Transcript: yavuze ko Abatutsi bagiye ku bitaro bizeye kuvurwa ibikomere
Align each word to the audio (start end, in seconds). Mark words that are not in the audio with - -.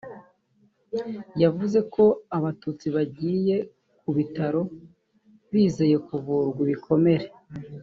yavuze 1.41 1.79
ko 1.93 2.03
Abatutsi 2.37 2.85
bagiye 2.95 3.55
ku 3.99 4.09
bitaro 4.17 4.61
bizeye 5.51 5.95
kuvurwa 6.07 6.59
ibikomere 6.65 7.27